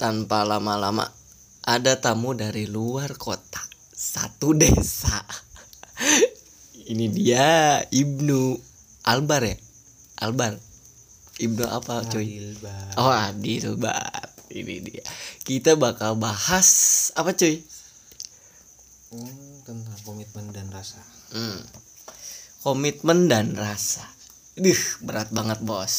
[0.00, 1.04] tanpa lama-lama
[1.60, 3.60] ada tamu dari luar kota.
[3.92, 5.20] Satu desa.
[6.90, 8.56] Ini dia Ibnu
[9.04, 9.56] Albar ya?
[10.24, 10.56] Albar.
[11.36, 12.24] Ibnu apa cuy?
[12.24, 12.92] Adil, Bang.
[12.96, 15.04] oh Adil Bar ini dia.
[15.46, 16.68] Kita bakal bahas
[17.14, 17.62] apa cuy?
[19.14, 21.00] Hmm, tentang komitmen dan rasa.
[21.30, 21.60] Hmm.
[22.60, 24.04] komitmen dan rasa.
[24.58, 25.96] Duh, berat banget bos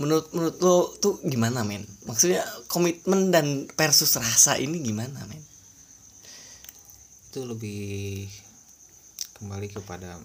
[0.00, 1.84] menurut menurut lo tuh gimana men?
[2.08, 5.42] Maksudnya komitmen dan versus rasa ini gimana men?
[7.30, 8.26] Itu lebih
[9.38, 10.16] kembali kepada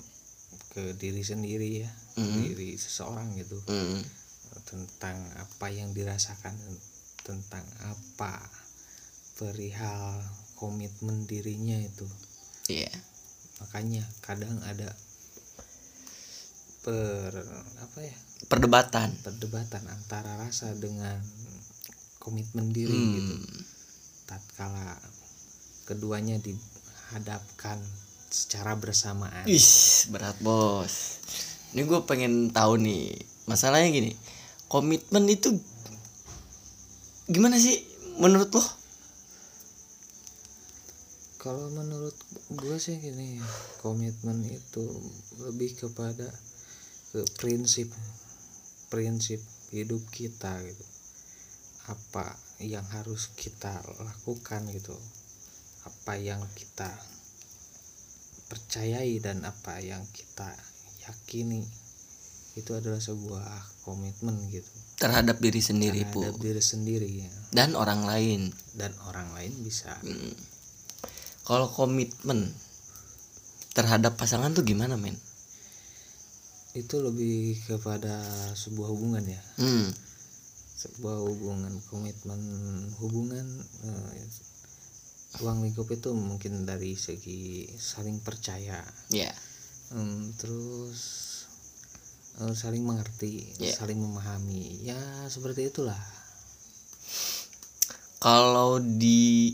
[0.75, 2.39] ke diri sendiri ya Mhm.
[2.47, 3.59] diri seseorang gitu.
[3.67, 3.99] Hmm.
[4.65, 6.55] tentang apa yang dirasakan
[7.27, 8.39] tentang apa
[9.35, 10.23] perihal
[10.55, 12.07] komitmen dirinya itu.
[12.71, 12.87] Iya.
[13.59, 14.95] Makanya kadang ada
[16.87, 17.35] per
[17.83, 21.17] apa ya perdebatan perdebatan antara rasa dengan
[22.21, 23.13] komitmen diri Hmm.
[23.19, 23.35] gitu
[24.25, 24.97] tatkala
[25.85, 27.77] keduanya dihadapkan
[28.29, 31.21] secara bersamaan Ih, berat bos.
[31.71, 33.13] Ini gue pengen tahu nih,
[33.45, 34.11] masalahnya gini,
[34.65, 35.53] komitmen itu
[37.29, 37.79] gimana sih
[38.17, 38.65] menurut lo?
[41.45, 42.17] kalau menurut
[42.57, 43.37] gue sih gini
[43.85, 44.81] komitmen itu
[45.45, 46.25] lebih kepada
[47.13, 47.85] ke prinsip
[48.95, 49.43] prinsip
[49.75, 50.85] hidup kita gitu
[51.91, 52.31] apa
[52.63, 54.95] yang harus kita lakukan gitu
[55.83, 56.87] apa yang kita
[58.47, 60.47] percayai dan apa yang kita
[61.03, 61.67] yakini
[62.55, 67.31] itu adalah sebuah komitmen gitu Terhadap diri sendiri terhadap diri sendiri ya.
[67.51, 68.55] dan orang lain.
[68.79, 70.31] dan orang lain bisa Hmm.
[71.43, 72.55] Kalau komitmen
[73.75, 75.19] terhadap pasangan tuh gimana men?
[76.75, 78.19] Itu lebih kepada
[78.53, 79.89] sebuah hubungan ya Hmm.
[80.75, 82.41] sebuah hubungan komitmen
[82.99, 83.47] hubungan
[83.81, 84.27] eh,
[85.39, 89.31] ruang lingkup itu mungkin dari segi saling percaya Ya.
[89.91, 90.99] em, terus
[92.37, 93.71] eh, saling mengerti Ya.
[93.73, 95.97] saling memahami ya seperti itulah
[98.17, 99.53] Kalau di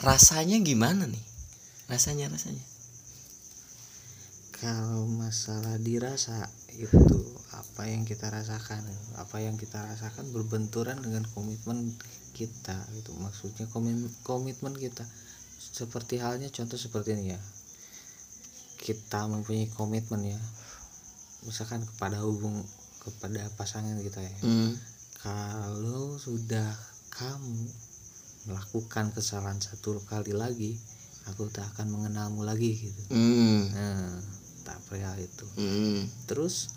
[0.00, 1.20] rasanya gimana nih?
[1.84, 2.64] Rasanya rasanya.
[4.64, 6.48] Kalau masalah dirasa
[6.80, 6.96] itu
[7.52, 8.80] apa yang kita rasakan?
[9.20, 11.92] Apa yang kita rasakan berbenturan dengan komitmen
[12.32, 15.04] kita itu maksudnya komitmen komitmen kita.
[15.60, 17.40] Seperti halnya contoh seperti ini ya.
[18.80, 20.40] Kita mempunyai komitmen ya.
[21.44, 22.64] Misalkan kepada hubung
[23.04, 24.36] kepada pasangan kita ya.
[24.48, 24.72] Hmm.
[25.20, 26.72] kalau sudah
[27.12, 27.68] kamu
[28.48, 30.76] melakukan kesalahan satu kali lagi
[31.28, 33.02] aku tak akan mengenalmu lagi gitu.
[33.12, 33.68] Hmm.
[33.72, 36.08] nah tak perihal itu Hmm.
[36.24, 36.72] terus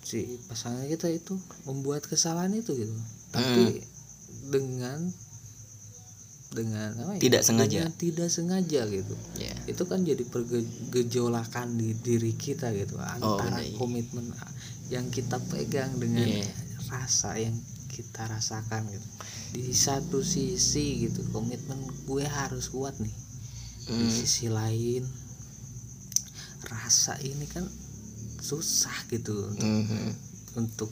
[0.00, 2.94] si pasangan kita itu membuat kesalahan itu gitu
[3.28, 3.82] tapi
[4.46, 5.02] dengan
[6.46, 7.20] dengan apa ya?
[7.20, 7.78] Tidak sengaja.
[7.82, 9.52] Dengan tidak sengaja gitu Ya.
[9.66, 13.04] itu kan jadi pergejolakan di diri kita gitu Oh,
[13.36, 13.74] antara iya.
[13.76, 14.30] komitmen
[14.86, 16.46] yang kita pegang dengan Iya.
[16.86, 17.52] rasa yang
[17.90, 19.08] kita rasakan gitu
[19.52, 21.76] di satu sisi gitu komitmen
[22.06, 23.12] gue harus kuat nih
[23.84, 24.12] di Hmm.
[24.12, 25.02] sisi lain
[26.66, 27.64] rasa ini kan
[28.36, 30.10] susah gitu untuk, Mhm.
[30.56, 30.90] untuk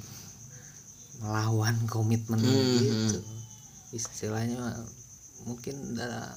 [1.18, 2.78] melawan komitmen Mhm.
[2.78, 3.20] gitu
[3.92, 4.58] istilahnya
[5.44, 6.34] mungkin da-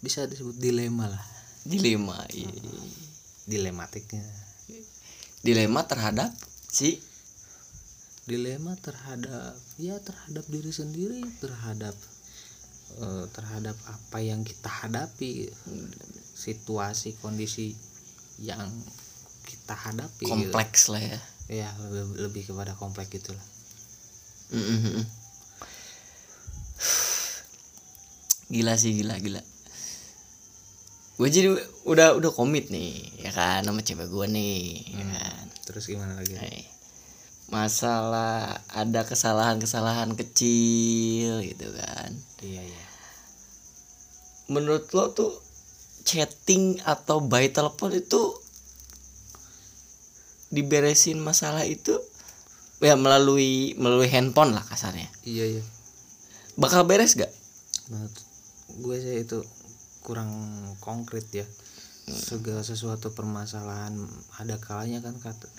[0.00, 1.24] bisa disebut dilema lah
[1.62, 2.18] Dilema.
[2.30, 2.50] iya.
[3.46, 4.22] dilematiknya
[5.38, 6.34] Dilema terhadap
[6.66, 6.98] si
[8.26, 11.94] dilema terhadap ya terhadap diri sendiri terhadap
[12.96, 15.46] eh, terhadap apa yang kita hadapi
[16.34, 17.78] situasi kondisi
[18.38, 18.68] yang
[19.46, 20.32] kita hadapi gitu.
[20.32, 21.20] kompleks lah ya.
[21.48, 23.46] ya lebih, lebih kepada kompleks gitulah
[24.46, 25.02] Mm-mm.
[28.46, 29.42] Gila sih gila gila.
[31.18, 31.50] Gue jadi
[31.88, 34.58] udah udah komit nih ya kan sama cewek gue nih
[34.94, 35.44] ya kan.
[35.66, 36.62] terus gimana lagi Hai.
[37.50, 42.14] Masalah ada kesalahan-kesalahan kecil gitu kan.
[42.44, 42.84] iya iya
[44.46, 45.34] Menurut lo tuh
[46.06, 48.22] chatting atau by telepon itu
[50.54, 51.98] diberesin masalah itu
[52.78, 55.10] ya melalui melalui handphone lah kasarnya.
[55.26, 55.64] iya iya
[56.56, 57.28] Bakal beres gak?
[57.92, 58.14] menurut
[58.80, 59.38] gue sih itu
[60.02, 60.30] kurang
[60.78, 61.46] konkret ya
[62.06, 63.94] segala sesuatu permasalahan
[64.38, 65.50] ada kalanya kan kata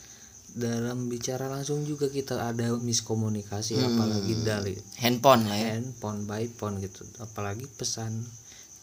[0.58, 5.68] dalam bicara langsung juga kita ada miskomunikasi apalagi dari Handphone lah ya.
[5.78, 8.24] handphone by phone gitu apalagi pesan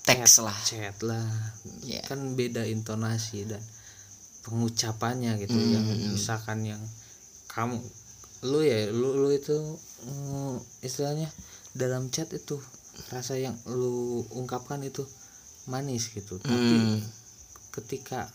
[0.05, 0.56] Teks lah.
[0.62, 1.25] chat lah
[1.81, 2.05] Ya.
[2.05, 3.61] kan beda intonasi dan
[4.43, 6.81] pengucapannya gitu yang misalkan yang
[7.49, 7.81] kamu
[8.45, 9.56] lu ya lu lu itu
[10.05, 11.33] mm, istilahnya
[11.73, 12.61] dalam chat itu
[13.09, 15.01] rasa yang lu ungkapkan itu
[15.65, 17.01] manis gitu tapi Hmm.
[17.73, 18.29] ketika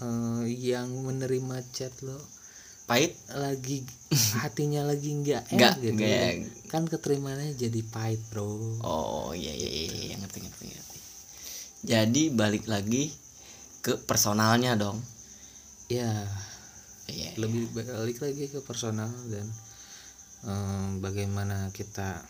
[0.00, 2.16] eh, yang menerima chat lo
[2.86, 3.12] pahit?
[3.34, 3.82] Lagi
[4.40, 6.32] hatinya lagi nggak Nggak, enak gitu nggak.
[6.70, 6.84] kan.
[6.86, 8.78] keterimanya jadi pahit bro.
[8.82, 10.98] Oh iya iya iya, iya ngerti ngerti ngerti.
[11.86, 13.10] Jadi balik lagi
[13.82, 14.98] ke personalnya dong.
[15.90, 16.26] Ya
[17.06, 19.46] iya lebih balik lagi ke personal dan
[20.46, 22.22] em, bagaimana kita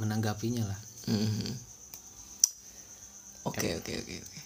[0.00, 0.80] menanggapinya lah.
[1.08, 1.52] Mhm.
[3.44, 4.40] Oke oke oke oke.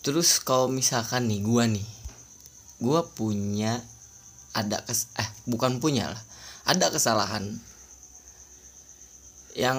[0.00, 1.84] Terus kalau misalkan nih gua nih,
[2.82, 3.80] gua punya
[4.56, 6.22] ada kes eh bukan punya lah,
[6.68, 7.56] ada kesalahan
[9.56, 9.78] yang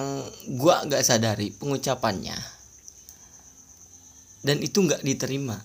[0.58, 2.34] gua nggak sadari pengucapannya
[4.42, 5.58] dan itu nggak diterima.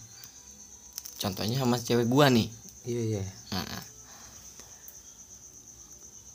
[1.21, 2.49] Contohnya sama cewek gua nih.
[2.83, 3.79] iya iya Nah,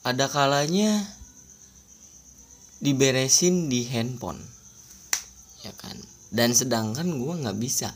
[0.07, 1.05] ada kalanya
[2.81, 4.41] diberesin di handphone,
[5.67, 5.99] ya kan?
[6.33, 7.93] Dan sedangkan gua nggak bisa,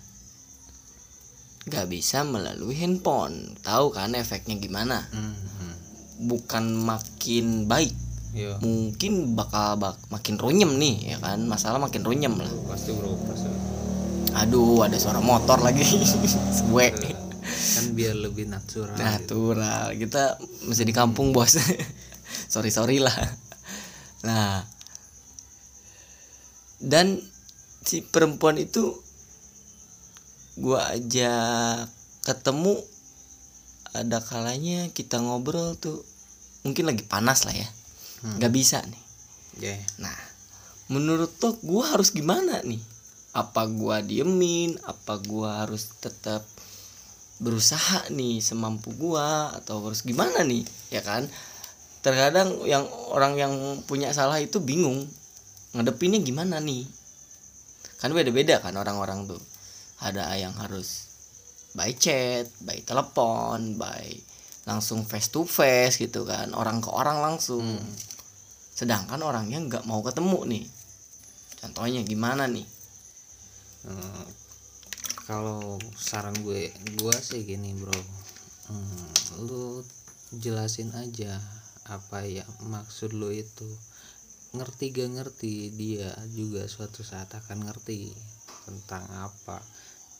[1.65, 3.55] nggak bisa melalui handphone.
[3.61, 5.07] Tahu kan efeknya gimana?
[5.09, 5.35] Mhm.
[6.23, 7.91] Bukan makin baik,
[8.33, 8.59] Iya.
[8.59, 11.43] mungkin bakal bak- makin runyem nih, ya kan?
[11.45, 12.51] Masalah makin runyem lah.
[12.67, 13.51] pasti bro pasti
[14.33, 15.85] Aduh, ada suara motor lagi,
[16.57, 16.89] Sewe.
[17.43, 19.03] kan biar lebih natural gitu.
[19.03, 21.59] natural kita masih di kampung bos
[22.53, 23.13] sorry sorry lah
[24.23, 24.63] nah
[26.79, 27.19] dan
[27.83, 28.95] si perempuan itu
[30.57, 31.33] gua aja
[32.23, 32.79] ketemu
[33.93, 36.01] ada kalanya kita ngobrol tuh
[36.65, 37.69] mungkin lagi panas lah ya
[38.23, 38.39] Hmm.
[38.39, 39.03] nggak bisa nih
[39.59, 40.15] ya Nah,
[40.89, 42.81] menurut lo gue harus gimana nih?
[43.35, 44.79] Apa gua diemin?
[44.87, 46.47] Apa gua harus tetap
[47.43, 50.63] berusaha nih semampu gua atau harus gimana nih?
[50.95, 51.29] Ya kan?
[52.01, 53.55] Terkadang yang orang yang
[53.85, 55.05] punya salah itu bingung
[55.77, 56.87] ngadepinnya gimana nih?
[58.01, 59.43] Kan beda-beda kan orang-orang tuh.
[60.03, 61.13] Ada yang harus
[61.79, 64.13] by chat, by telepon, by
[64.67, 67.81] langsung face to face gitu kan, orang ke orang langsung.
[68.73, 70.65] Sedangkan orangnya nggak mau ketemu nih.
[71.63, 72.67] Contohnya gimana nih?
[73.83, 74.27] Eh,
[75.27, 78.01] kalau saran gue gue sih gini bro.
[78.71, 79.11] Hmm,
[79.47, 79.83] lu
[80.35, 81.39] jelasin aja
[81.87, 83.67] apa ya maksud lu itu.
[84.53, 88.13] Ngerti gak ngerti dia juga suatu saat akan ngerti
[88.69, 89.59] tentang apa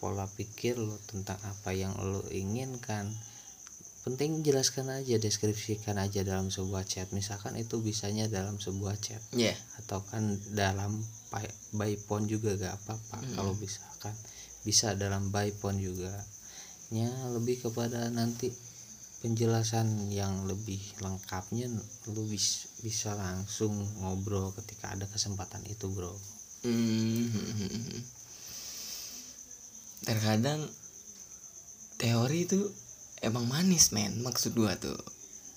[0.03, 3.07] pola pikir lo tentang apa yang lo inginkan
[4.03, 7.07] penting jelaskan aja deskripsikan aja dalam sebuah chat.
[7.15, 10.99] Misalkan itu bisanya dalam sebuah chat ya atau kan dalam
[11.71, 13.23] by phone juga gak apa-apa.
[13.39, 14.15] Kalau misalkan
[14.67, 16.11] bisa dalam by phone juga
[16.91, 18.53] nya lebih kepada nanti
[19.23, 21.71] penjelasan yang lebih lengkapnya
[22.11, 23.71] lu bis- bisa langsung
[24.03, 26.19] ngobrol ketika ada kesempatan itu bro.
[26.67, 27.31] Hmm.
[30.03, 30.67] Terkadang
[31.99, 32.61] teori itu
[33.23, 34.23] emang manis men.
[34.23, 34.99] Maksud gua tuh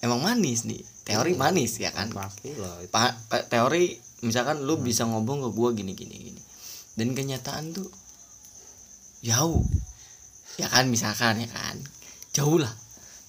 [0.05, 0.81] emang manis nih.
[1.05, 2.09] Teori manis ya kan?
[2.13, 2.61] Pasti itu.
[2.89, 3.17] Pa-
[3.49, 6.41] teori misalkan lu bisa ngomong ke gua gini gini gini.
[6.95, 7.89] Dan kenyataan tuh
[9.25, 9.65] jauh.
[10.55, 11.77] Ya kan misalkan ya kan?
[12.31, 12.71] Jauh lah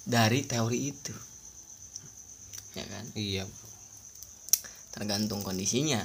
[0.07, 1.15] dari teori itu.
[2.77, 3.05] Ya kan?
[3.17, 3.49] Iya.
[4.93, 6.05] Tergantung kondisinya.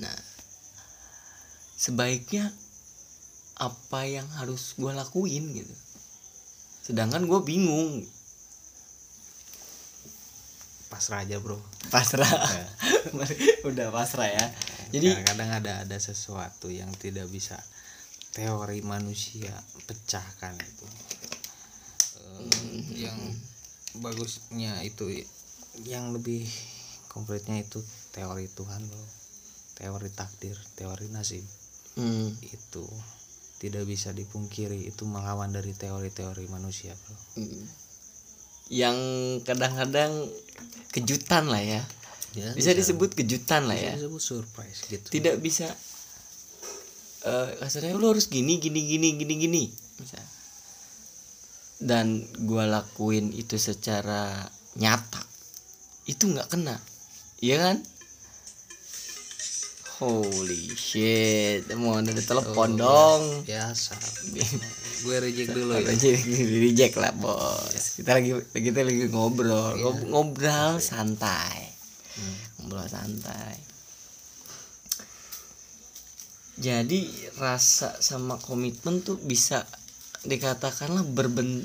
[0.00, 0.16] Nah
[1.76, 2.50] sebaiknya
[3.56, 5.74] apa yang harus gue lakuin gitu.
[6.84, 8.04] Sedangkan gue bingung.
[10.92, 11.58] Pasrah aja bro.
[11.90, 12.28] Pasrah.
[13.68, 14.46] Udah pasrah ya.
[14.94, 17.58] Jadi kadang-kadang ada ada sesuatu yang tidak bisa
[18.36, 19.50] teori manusia
[19.88, 20.86] pecahkan itu
[22.36, 23.18] Eh, yang
[23.96, 25.08] bagusnya itu
[25.88, 26.44] yang lebih
[27.08, 27.80] konkretnya itu
[28.12, 29.06] teori Tuhan bro.
[29.76, 31.44] Teori takdir teori nasib.
[31.96, 32.84] Hmm, itu
[33.56, 37.16] tidak bisa dipungkiri itu melawan dari teori-teori manusia bro.
[38.68, 38.98] Yang
[39.46, 40.28] kadang-kadang
[40.92, 41.82] kejutan lah ya.
[42.36, 43.96] Ya, bisa disebut kejutan lah ya.
[43.96, 45.08] bisa disebut surprise gitu.
[45.08, 45.72] Tidak bisa
[47.26, 49.62] eh kasarnya lu harus gini gini gini gini gini
[49.98, 50.22] misal.
[51.82, 54.46] dan gua lakuin itu secara
[54.78, 55.26] nyata
[56.06, 56.78] itu nggak kena
[57.42, 57.76] iya kan
[59.96, 63.22] holy shit mau ada telepon dong.
[63.42, 63.96] biasa.
[65.02, 65.88] Gue reject dulu ya.
[65.88, 67.96] Di reject lah bos.
[67.96, 69.76] Kita lagi kita lagi ngobrol.
[69.76, 71.72] Ngob- ngobrol santai.
[72.60, 73.56] Ngobrol santai.
[76.56, 77.04] Jadi
[77.36, 79.64] rasa sama komitmen tuh bisa
[80.24, 81.64] dikatakanlah berben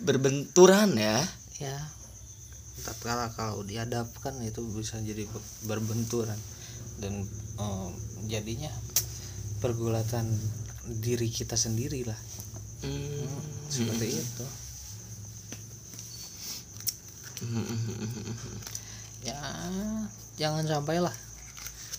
[0.00, 1.24] berbenturan ya.
[1.56, 1.76] Ya
[2.80, 6.36] tatkala kalau dihadapkan itu bisa jadi ber- berbenturan.
[6.96, 7.24] Dan
[7.60, 7.88] eh,
[8.26, 8.72] jadinya
[9.58, 10.24] pergulatan
[10.90, 12.16] diri kita sendiri lah
[12.80, 13.28] Hmm.
[13.68, 14.46] seperti itu.
[19.20, 19.36] Ya
[20.36, 21.12] jangan sampai lah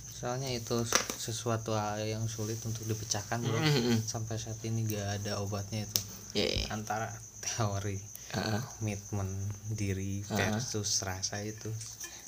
[0.10, 0.86] soalnya itu
[1.18, 3.58] sesuatu hal yang sulit untuk dipecahkan bro.
[3.58, 3.98] Hmm.
[4.01, 6.01] sampai saat ini gak ada obatnya itu.
[6.34, 6.46] Ya.
[6.70, 7.10] antara
[7.41, 7.98] teori
[8.32, 9.27] Ah, komitmen
[9.75, 11.68] diri versus rasa itu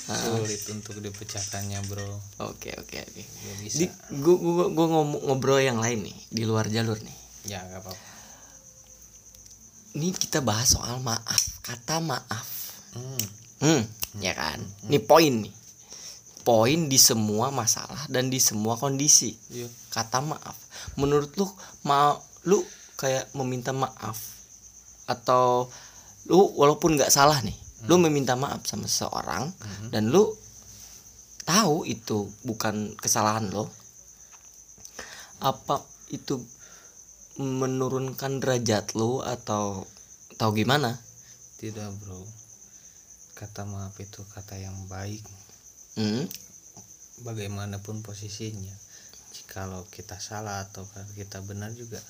[0.03, 0.19] Ah.
[0.19, 2.03] sulit untuk dipecahkannya bro
[2.43, 3.23] Oke oke oke.
[3.63, 3.87] Di
[4.19, 7.17] gua gua gua ngomong ngobrol yang lain nih di luar jalur nih.
[7.47, 8.11] ya gak apa-apa
[9.93, 12.47] Ini kita bahas soal maaf, kata maaf.
[12.97, 13.23] hmm.
[13.61, 13.83] Hmm,
[14.19, 14.59] ya kan?
[14.89, 15.53] Ini poin nih.
[16.43, 19.37] Poin di semua masalah dan di semua kondisi.
[19.47, 19.69] Iya.
[19.87, 20.57] Kata maaf.
[20.99, 21.47] Menurut lu
[21.87, 22.59] mau lu
[22.99, 24.19] kayak meminta maaf
[25.05, 25.71] atau
[26.27, 27.55] lu walaupun nggak salah nih,
[27.87, 29.51] lu meminta maaf sama seseorang
[29.91, 30.31] dan lu
[31.43, 33.67] tahu itu bukan kesalahan lo.
[35.43, 36.39] Apa itu
[37.35, 39.83] menurunkan derajat lu atau
[40.33, 40.97] atau gimana?
[41.63, 42.19] tidak bro
[43.39, 45.23] kata maaf itu kata yang baik
[45.95, 46.25] Hmm?
[47.23, 48.73] bagaimanapun posisinya
[49.31, 50.83] jikalau kita salah atau
[51.15, 52.01] kita benar juga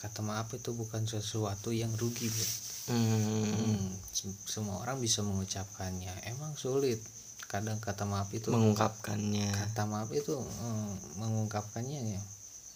[0.00, 2.48] kata maaf itu bukan sesuatu yang rugi bro
[2.86, 3.46] Hmm.
[3.50, 6.12] Hmm, sem- semua orang bisa mengucapkannya.
[6.26, 7.02] Emang sulit.
[7.46, 9.50] Kadang kata maaf itu mengungkapkannya.
[9.54, 12.22] Kata maaf itu mm, mengungkapkannya ya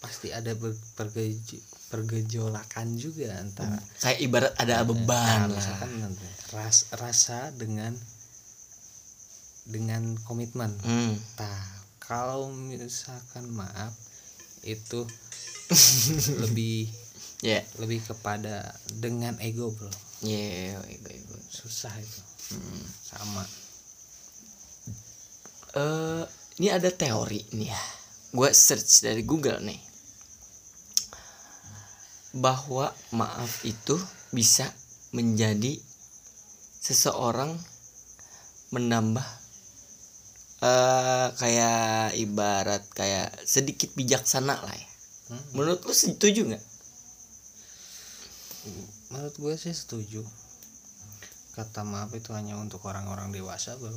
[0.01, 0.57] pasti ada
[0.97, 1.61] pergejo-
[1.93, 5.45] pergejolakan juga antara kayak ibarat ada beban.
[5.45, 6.25] Nah, misalkan nanti
[6.57, 7.93] ras, rasa dengan
[9.69, 10.73] dengan komitmen.
[10.81, 11.13] Hmm.
[11.37, 11.61] Nah,
[12.01, 13.93] kalau misalkan maaf
[14.65, 15.05] itu
[16.43, 16.89] lebih
[17.41, 17.59] ya.
[17.81, 19.89] Lebih kepada dengan ego bro.
[20.21, 21.35] Ya ego ego.
[21.49, 22.21] Susah itu.
[22.51, 22.83] Hmm.
[23.03, 23.43] sama.
[25.75, 26.23] Eh
[26.61, 27.81] ini ada teori nih ya.
[28.31, 29.81] Gue search dari Google nih.
[32.37, 33.99] Bahwa maaf itu
[34.31, 34.71] bisa
[35.11, 35.75] menjadi
[36.79, 37.59] seseorang
[38.71, 39.27] menambah
[40.61, 44.87] eh kayak ibarat kayak sedikit bijaksana lah ya.
[45.31, 45.43] Hmm.
[45.55, 46.70] menurut lu setuju nggak
[49.11, 50.21] menurut gue sih setuju.
[51.51, 53.91] Kata maaf itu hanya untuk orang-orang dewasa bro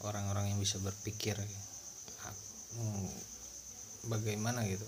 [0.00, 3.08] orang-orang yang bisa berpikir hmm,
[4.08, 4.86] bagaimana gitu?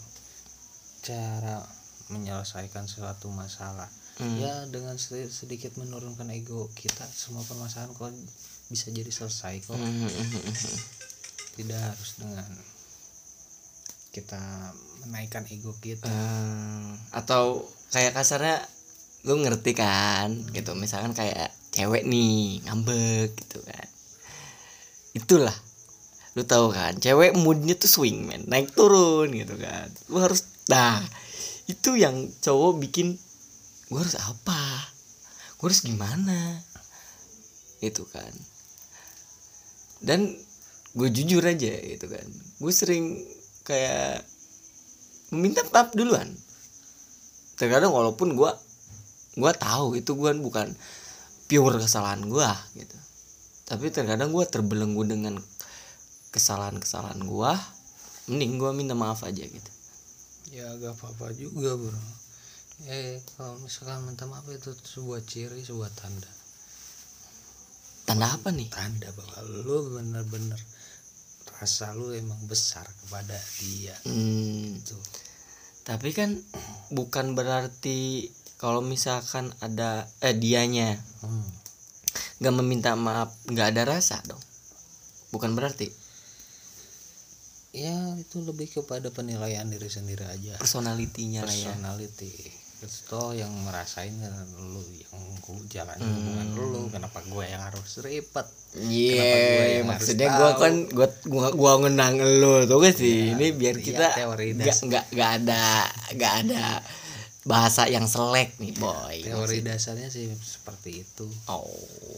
[1.04, 1.60] Cara
[2.08, 3.88] menyelesaikan suatu masalah.
[4.20, 4.36] Hmm.
[4.36, 8.12] ya dengan sedi- sedikit menurunkan ego kita semua permasalahan kok
[8.68, 9.72] bisa jadi selesai kok.
[9.72, 10.78] Hmm, hmm, hmm, hmm.
[11.56, 12.50] tidak harus dengan
[14.12, 14.42] kita
[15.08, 16.12] menaikkan ego kita.
[16.12, 18.60] Eh, atau kayak kasarnya
[19.26, 20.32] lu ngerti kan?
[20.50, 20.72] Gitu.
[20.74, 23.88] Misalkan kayak cewek nih ngambek gitu kan.
[25.16, 25.56] Itulah.
[26.32, 29.88] Lu tahu kan cewek moodnya tuh swing man naik turun gitu kan.
[30.08, 31.02] Lu harus nah
[31.68, 33.20] itu yang cowok bikin
[33.92, 34.62] gua harus apa?
[35.60, 36.62] Gua harus gimana?
[37.84, 38.32] Itu kan.
[40.02, 40.34] Dan
[40.92, 42.26] gue jujur aja gitu kan.
[42.60, 43.16] Gue sering
[43.64, 44.26] kayak
[45.32, 46.28] meminta maaf duluan.
[47.56, 48.50] Terkadang walaupun gue
[49.32, 50.68] gue tahu itu gue bukan
[51.48, 52.96] pure kesalahan gue gitu.
[53.68, 55.40] Tapi terkadang gue terbelenggu dengan
[56.32, 57.52] kesalahan-kesalahan gue
[58.28, 59.70] mending gue minta maaf aja gitu.
[60.52, 62.02] Ya gak apa-apa juga bro.
[62.88, 66.30] Eh kalau misalkan minta maaf itu sebuah ciri sebuah tanda.
[68.04, 68.68] Tanda apa nih?
[68.68, 70.60] Tanda bahwa lu bener-bener
[71.56, 73.94] rasa lu emang besar kepada dia.
[74.04, 74.98] Hmm, itu
[75.82, 76.38] tapi kan
[76.94, 78.30] bukan berarti
[78.62, 80.94] kalau misalkan ada eh dianya
[81.26, 81.46] hmm.
[82.38, 84.38] nggak meminta maaf nggak ada rasa dong
[85.34, 85.90] bukan berarti
[87.74, 92.30] ya itu lebih kepada penilaian diri sendiri aja personalitinya lah ya personality
[92.82, 95.22] itu yang merasain kan lu yang
[95.70, 96.14] jalan Hmm.
[96.18, 100.56] hubungan lu kenapa gue yang harus ribet Iya, Kenapa gue yang maksudnya tahu?
[100.56, 103.28] kan gua gua gua ngenang lo tuh gak sih?
[103.28, 105.64] Iya, ini biar iya, kita teori nggak nggak nggak ada
[106.16, 106.64] nggak ada
[107.42, 109.18] bahasa yang selek nih boy.
[109.20, 111.66] teori dasarnya sih seperti itu Oh,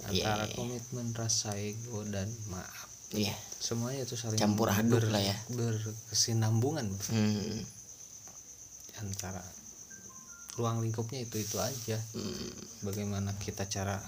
[0.08, 0.36] iya.
[0.36, 3.32] antara komitmen rasa ego dan maaf Iya.
[3.56, 5.36] semuanya itu saling Campur aduk lah ya.
[5.48, 6.90] berkesinambungan.
[7.08, 7.62] Hmm.
[8.96, 9.40] antara
[10.54, 12.82] ruang lingkupnya itu itu aja hmm.
[12.82, 13.98] bagaimana kita cara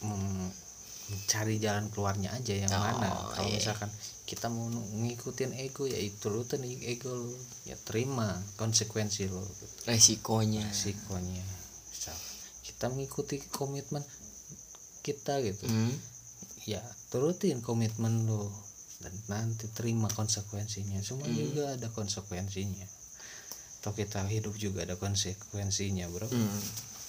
[0.00, 0.54] mem-
[1.12, 3.60] mencari jalan keluarnya aja yang Oh, mana kalau iya.
[3.60, 3.90] misalkan
[4.24, 9.66] kita mau ngikutin ego ya itu turutin ego lu ya terima konsekuensi lo gitu.
[9.84, 10.64] Resikonya.
[10.64, 11.44] resikonya
[11.86, 12.16] misal
[12.62, 14.00] kita mengikuti komitmen
[15.00, 15.92] kita gitu Hmm.
[16.64, 18.48] ya turutin komitmen lo
[19.02, 21.36] dan nanti terima konsekuensinya semua Hmm.
[21.36, 22.86] juga ada konsekuensinya
[23.82, 26.62] atau kita hidup juga ada konsekuensinya bro Hmm.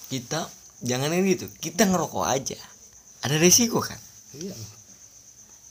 [0.09, 0.49] kita
[0.81, 2.59] jangan ini gitu kita ngerokok aja
[3.23, 3.97] ada resiko kan
[4.33, 4.55] iya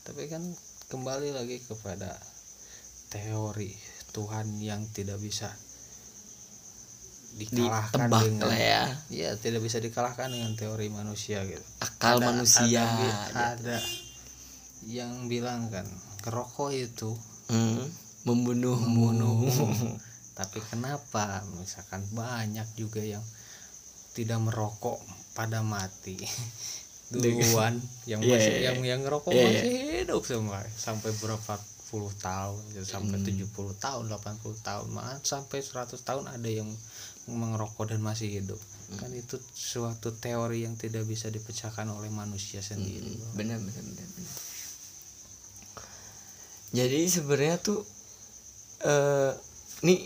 [0.03, 0.43] tapi kan
[0.89, 2.17] kembali lagi kepada
[3.09, 3.73] teori
[4.11, 5.49] Tuhan yang tidak bisa
[7.33, 11.65] dikalahkan ditebak dengan lah ya Iya, tidak bisa dikalahkan dengan teori manusia gitu.
[11.81, 13.33] akal Ada- manusia ada, gitu.
[13.33, 13.79] ada
[14.85, 15.89] yang bilang kan
[16.23, 17.11] ngerokok itu
[17.45, 17.85] Hmm.
[18.23, 19.49] membunuh membunuh.
[20.39, 23.21] Tapi kenapa misalkan banyak juga yang
[24.13, 24.97] tidak merokok
[25.33, 26.17] pada mati
[27.13, 27.77] duluan
[28.09, 28.67] yang Iya, masih iya, iya.
[28.73, 31.55] yang yang ngerokok Iya, masih hidup semua sampai berapa
[31.93, 33.29] puluh tahun ya, sampai Hmm.
[33.29, 36.65] 70 tahun 80 tahun malah sampai 100 tahun ada yang
[37.29, 38.57] mengerokok dan masih hidup
[38.97, 43.37] kan itu suatu teori yang tidak bisa dipecahkan oleh manusia sendiri bro.
[43.41, 44.33] benar benar benar benar.
[46.73, 47.81] jadi sebenarnya tuh
[48.83, 49.33] eh
[49.85, 50.01] nih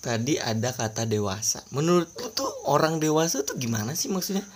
[0.00, 4.46] tadi ada kata dewasa menurut lu tuh orang dewasa tuh gimana sih maksudnya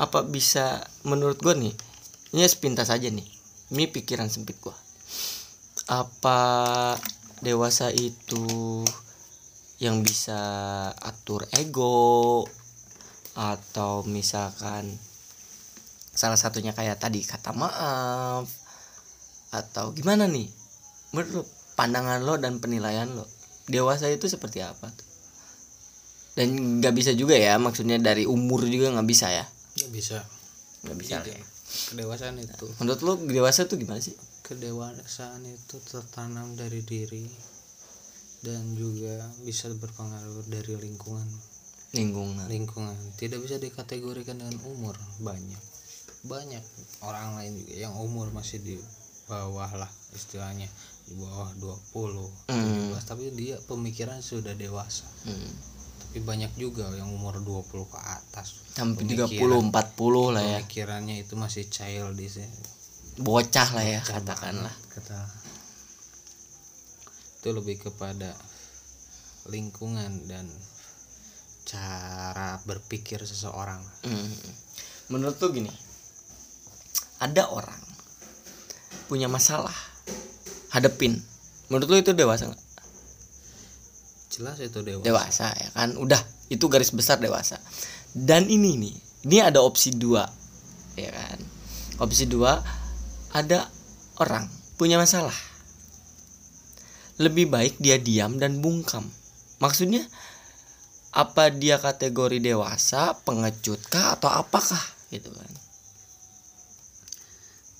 [0.00, 1.76] apa bisa menurut gua nih
[2.32, 3.28] ini sepintas aja nih
[3.70, 4.72] ini pikiran sempit gua.
[5.90, 6.40] Apa
[7.44, 8.80] dewasa itu
[9.76, 10.40] yang bisa
[10.96, 12.48] atur ego
[13.36, 14.96] atau misalkan
[16.10, 18.48] salah satunya kayak tadi kata maaf
[19.52, 20.48] atau gimana nih?
[21.12, 21.46] Menurut
[21.78, 23.28] pandangan lo dan penilaian lo
[23.70, 24.90] dewasa itu seperti apa
[26.34, 29.46] dan nggak bisa juga ya maksudnya dari umur juga nggak bisa ya
[29.80, 30.18] nggak bisa.
[30.84, 31.32] Nggak bisa Jadi,
[31.92, 32.66] kedewasaan itu.
[32.80, 34.16] Menurut lo dewasa tuh gimana sih?
[34.44, 37.24] Kedewasaan itu tertanam dari diri
[38.40, 41.28] dan juga bisa berpengaruh dari lingkungan.
[41.92, 42.46] Lingkungan.
[42.48, 42.96] Lingkungan.
[43.20, 44.96] Tidak bisa dikategorikan dengan umur.
[45.20, 45.62] Banyak.
[46.24, 46.64] Banyak
[47.04, 48.76] orang lain juga yang umur masih di
[49.26, 50.68] bawah lah istilahnya.
[51.04, 51.50] Di bawah
[51.92, 52.92] 20 Hmm.
[52.96, 55.04] 17 tapi dia pemikiran sudah dewasa.
[55.26, 55.50] Hmm.
[56.10, 58.66] Tapi banyak juga yang umur 20 ke atas.
[58.74, 60.58] Sampai Pemikiran- 30 40 lah ya.
[60.58, 62.50] pemikirannya itu masih childish ya.
[63.14, 65.18] bocah lah ya Bocah katakanlah kata.
[67.38, 68.34] Itu lebih kepada
[69.46, 70.50] lingkungan dan
[71.62, 73.78] cara berpikir seseorang.
[74.02, 74.34] Hmm.
[75.10, 75.70] menurut lo gini
[77.18, 77.78] ada orang
[79.06, 79.74] punya masalah
[80.70, 81.22] hadepin.
[81.70, 82.62] Menurut lo itu dewasa nggak
[84.30, 85.04] jelas itu dewasa.
[85.04, 85.98] Dewasa ya kan?
[85.98, 87.58] Udah itu garis besar dewasa.
[88.14, 88.94] Dan ini nih
[89.26, 90.24] ini ada opsi dua
[90.94, 91.38] ya kan?
[91.98, 92.62] Opsi dua
[93.34, 93.66] ada
[94.22, 94.46] orang
[94.78, 95.34] punya masalah.
[97.20, 99.04] Lebih baik dia diam dan bungkam.
[99.60, 100.06] Maksudnya
[101.10, 104.80] apa dia kategori dewasa pengecut kah atau apakah?
[105.12, 105.52] Gitu kan.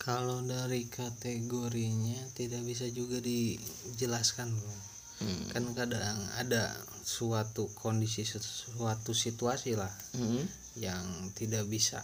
[0.01, 4.90] Kalau dari kategorinya tidak bisa juga dijelaskan bro
[5.21, 5.53] Hmm.
[5.53, 6.73] kan kadang ada
[7.05, 10.49] suatu kondisi suatu situasi lah Hmm.
[10.81, 11.05] yang
[11.37, 12.01] tidak bisa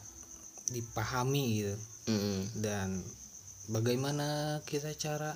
[0.68, 1.76] dipahami gitu
[2.06, 2.44] Hmm.
[2.60, 3.00] dan
[3.72, 5.32] bagaimana kita cara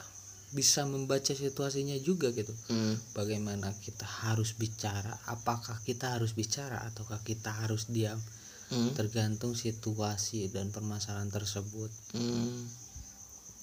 [0.50, 3.00] bisa membaca situasinya juga gitu Hmm.
[3.16, 8.20] bagaimana kita harus bicara apakah kita harus bicara ataukah kita harus diam
[8.68, 8.92] Hmm.
[8.94, 12.66] tergantung situasi dan permasalahan tersebut Hmm.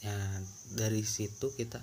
[0.01, 0.17] ya
[0.73, 1.79] dari situ kita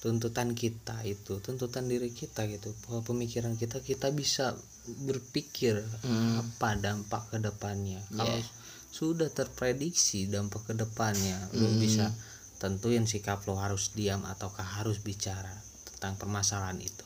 [0.00, 4.56] tuntutan kita itu tuntutan diri kita gitu bahwa pemikiran kita kita bisa
[4.98, 6.40] berpikir Hmm.
[6.40, 8.48] apa dampak ke depannya kalau Yeah.
[8.90, 11.78] sudah terprediksi dampak ke depannya lo Hmm.
[11.78, 12.08] bisa
[12.56, 15.52] tentuin sikap lo harus diam ataukah harus bicara
[15.86, 17.04] tentang permasalahan itu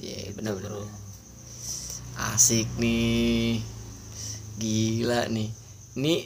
[0.00, 0.80] Iya, Gitu, benar bro.
[2.16, 3.60] Asik nih.
[4.56, 5.52] Gila nih.
[5.94, 6.24] Nih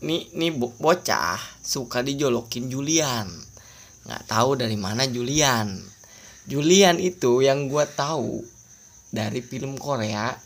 [0.00, 3.32] nih nih bo- bocah suka dijolokin Julian.
[4.04, 5.80] Nggak tahu dari mana Julian.
[6.44, 8.44] Julian itu yang gua tahu
[9.08, 10.36] dari film Korea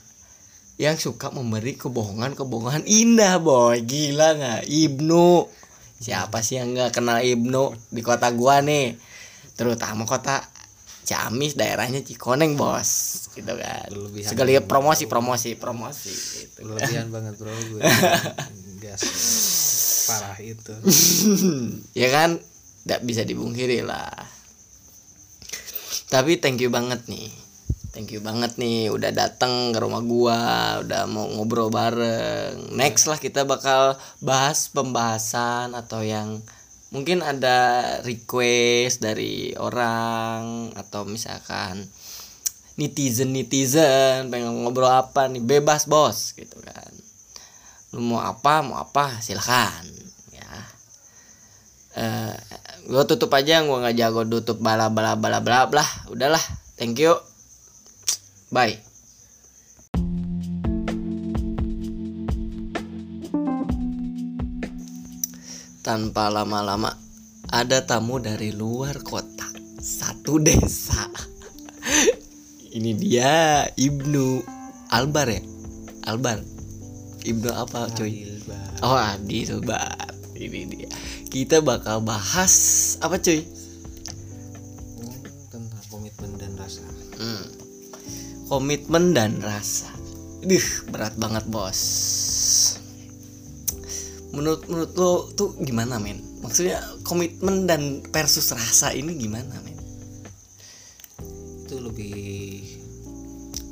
[0.79, 2.87] yang suka memberi kebohongan-kebohongan.
[2.87, 3.83] Indah boy.
[3.83, 4.63] Gila nggak?
[4.71, 5.51] Ibnu.
[5.99, 8.95] Siapa sih yang nggak kenal Ibnu di kota gua nih?
[9.59, 10.47] Terutama kota
[11.09, 12.91] Ciamis daerahnya Cikoneng bos.
[13.33, 13.89] Gitu kan.
[13.89, 15.13] Berlebihan banget, promosi bro.
[15.17, 16.61] promosi promosi gitu.
[16.61, 16.65] Kan.
[16.69, 17.81] berlebihan banget bro gue
[18.85, 19.03] gas
[20.13, 20.75] parah itu.
[22.01, 22.45] Ya kan
[22.89, 24.09] tidak bisa dibungkiri lah.
[26.09, 27.29] Tapi thank you banget nih.
[27.93, 30.41] Thank you banget nih udah datang ke rumah gua
[30.81, 32.73] udah mau ngobrol bareng.
[32.73, 36.41] Next lah kita bakal bahas pembahasan atau yang
[36.89, 41.85] mungkin ada request dari orang atau misalkan
[42.81, 46.93] netizen netizen pengen ngobrol apa nih bebas bos gitu kan.
[47.93, 49.85] Lu mau apa mau apa silahkan
[50.33, 50.55] ya.
[52.01, 52.37] Eh
[52.89, 55.85] gue tutup aja gue nggak jago tutup bala bala bala bala bla.
[56.09, 56.41] Udahlah
[56.81, 57.13] thank you.
[58.49, 58.81] Bye.
[65.85, 66.97] Tanpa lama-lama
[67.53, 69.49] ada tamu dari luar kota
[69.81, 71.09] satu desa.
[72.77, 74.45] Ini dia Ibnu
[74.93, 75.41] Albar ya?
[76.09, 76.41] Albar.
[77.25, 78.73] Ibnu apa Bang.
[78.81, 80.89] oh Adil Bar ini dia
[81.29, 83.45] kita bakal bahas apa cuy?
[85.53, 86.85] Tentang komitmen dan rasa.
[87.21, 87.45] Hmm.
[88.49, 89.93] komitmen dan rasa.
[90.41, 91.81] Duh, berat banget bos.
[94.33, 96.25] Menurut menurut lo tuh gimana men?
[96.41, 99.77] Maksudnya komitmen dan versus rasa ini gimana men?
[101.69, 102.65] Itu lebih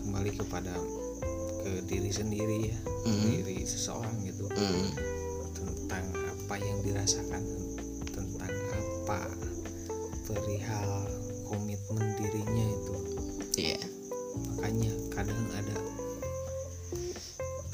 [0.05, 0.77] kembali kepada
[1.65, 2.79] ke diri sendiri ya.
[3.09, 3.25] Mhm.
[3.33, 4.45] diri seseorang gitu.
[4.53, 4.93] Hmm.
[5.57, 7.43] tentang apa yang dirasakan
[8.15, 9.19] tentang apa
[10.31, 11.03] perihal
[11.43, 12.97] komitmen dirinya itu.
[13.59, 13.83] Iya.
[14.55, 15.77] Makanya kadang ada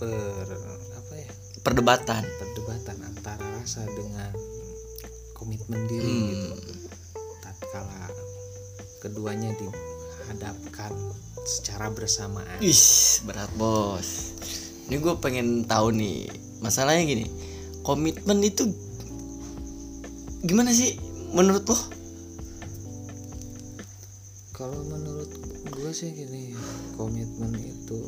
[0.00, 0.48] per
[0.96, 1.28] apa ya?
[1.60, 2.24] Perdebatan.
[2.24, 4.32] Perdebatan antara rasa dengan
[5.36, 6.28] komitmen diri Hmm.
[6.32, 6.72] gitu.
[7.44, 8.08] Tatkala
[9.04, 10.96] keduanya dihadapkan
[11.44, 12.56] secara bersamaan.
[12.64, 14.32] Ih, berat bos.
[14.88, 16.24] Ini gue pengen tahu nih,
[16.64, 17.28] masalahnya gini,
[17.82, 18.70] komitmen itu
[20.42, 20.98] gimana sih
[21.34, 21.78] menurut lo?
[24.52, 25.30] kalau menurut
[25.74, 26.54] gue sih gini
[26.94, 27.98] komitmen itu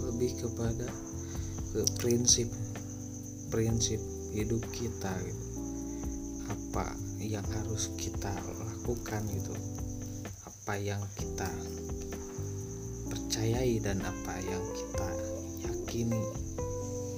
[0.00, 0.88] lebih kepada
[1.68, 2.48] ke prinsip
[3.52, 4.00] prinsip
[4.32, 5.44] hidup kita gitu.
[6.48, 9.52] Apa yang harus kita lakukan gitu.
[10.48, 11.48] Apa yang kita
[13.08, 15.08] percayai dan apa yang kita
[15.64, 16.24] yakini.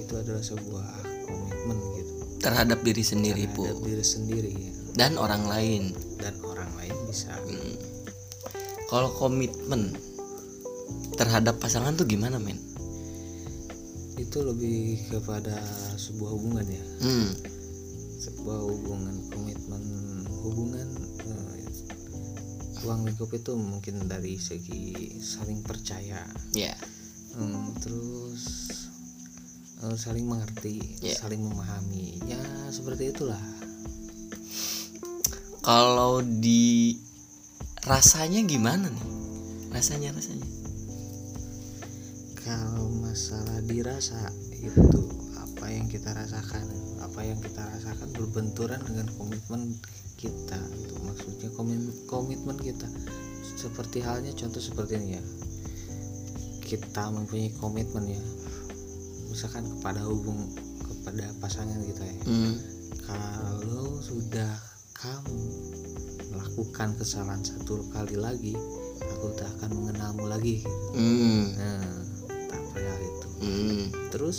[0.03, 1.00] Itu adalah sebuah
[1.33, 4.73] komitmen gitu Terhadap diri sendiri terhadap diri sendiri ya.
[4.93, 5.83] dan orang lain.
[6.17, 7.77] dan orang lain bisa Hmm.
[8.87, 9.95] Kalau komitmen
[11.13, 12.59] terhadap pasangan tuh gimana men?
[14.17, 15.57] itu lebih kepada
[15.97, 17.33] sebuah hubungan ya Hmm.
[18.17, 19.83] sebuah hubungan komitmen
[20.29, 20.89] hubungan
[21.25, 21.65] eh,
[22.79, 26.77] ruang lingkup itu mungkin dari segi saling percaya Ya.
[27.33, 28.45] Hmm, terus
[29.81, 31.17] eh, saling mengerti Ya.
[31.17, 32.21] saling memahami.
[32.29, 33.41] Ya seperti itulah.
[35.61, 36.97] Kalau di
[37.85, 39.07] rasanya gimana nih?
[39.71, 40.49] Rasanya rasanya.
[42.41, 44.17] kalau masalah dirasa
[44.59, 45.07] itu
[45.39, 46.67] apa yang kita rasakan?
[46.99, 49.77] Apa yang kita rasakan berbenturan dengan komitmen
[50.19, 52.89] kita itu maksudnya komitmen komitmen kita.
[53.55, 55.23] Seperti halnya contoh seperti ini ya.
[56.65, 58.23] Kita mempunyai komitmen ya
[59.31, 60.51] misalkan kepada hubung
[60.83, 62.55] kepada pasangan kita ya Hmm.
[63.01, 64.53] kalau sudah
[64.93, 65.39] kamu
[66.29, 68.53] melakukan kesalahan satu kali lagi
[69.01, 70.77] aku tak akan mengenalmu lagi gitu.
[70.93, 71.45] Hmm.
[71.55, 71.83] nah
[72.47, 73.83] tak perihal itu Hmm.
[74.11, 74.39] terus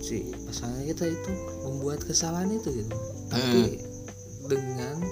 [0.00, 1.30] si pasangan kita itu
[1.62, 3.82] membuat kesalahan itu gitu tapi
[4.46, 5.02] dengan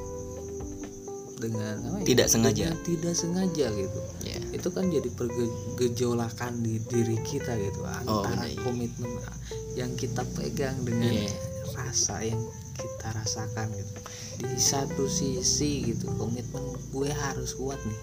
[1.45, 2.05] dengan ya?
[2.05, 2.65] Tidak sengaja.
[2.73, 4.39] Dengan tidak sengaja gitu Ya.
[4.51, 7.93] itu kan jadi pergejolakan di diri kita gitu Oh,
[8.25, 8.57] antara iya.
[8.61, 9.11] komitmen
[9.75, 11.31] yang kita pegang dengan Iya.
[11.75, 12.41] rasa yang
[12.75, 13.95] kita rasakan gitu
[14.45, 18.01] di satu sisi gitu komitmen gue harus kuat nih